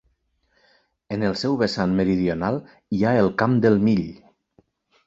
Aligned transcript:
En 1.17 1.25
el 1.27 1.37
seu 1.41 1.59
vessant 1.61 1.93
meridional 2.01 2.59
hi 2.99 3.05
ha 3.11 3.17
el 3.27 3.31
Camp 3.45 3.61
del 3.69 3.83
Mill. 3.87 4.07